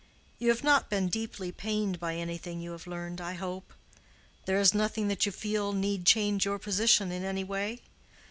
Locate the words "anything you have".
2.15-2.87